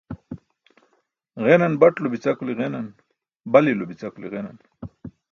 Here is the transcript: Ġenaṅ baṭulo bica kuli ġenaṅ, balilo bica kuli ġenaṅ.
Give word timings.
Ġenaṅ 1.45 1.73
baṭulo 1.81 2.07
bica 2.13 2.31
kuli 2.37 2.53
ġenaṅ, 2.59 2.87
balilo 3.51 3.83
bica 3.89 4.07
kuli 4.13 4.27
ġenaṅ. 4.33 4.57